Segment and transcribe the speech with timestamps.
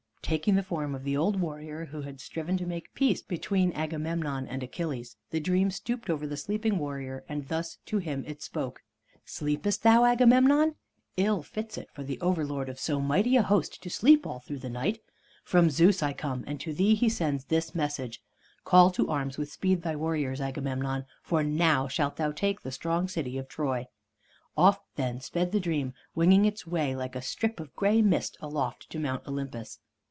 [0.23, 4.47] Taking the form of the old warrior who had striven to make peace between Agamemnon
[4.47, 8.81] and Achilles, the Dream stooped over the sleeping warrior, and thus to him it spoke:
[9.25, 10.75] "Sleepest thou, Agamemnon?
[11.17, 14.59] Ill fits it for the overlord of so mighty a host to sleep all through
[14.59, 15.01] the night.
[15.43, 18.21] From Zeus I come, and to thee he sends this message:
[18.63, 23.09] 'Call to arms with speed thy warriors, Agamemnon, for now shalt thou take the strong
[23.09, 23.87] city of Troy.'"
[24.55, 28.89] Off then sped the Dream, winging its way like a strip of gray mist aloft
[28.91, 29.79] to Mount Olympus.